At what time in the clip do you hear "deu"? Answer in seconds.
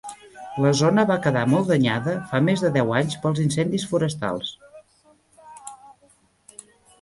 2.77-2.95